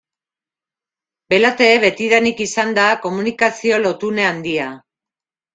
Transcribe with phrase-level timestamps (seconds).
[1.33, 4.73] Belate betidanik izan da komunikazio lotune handia.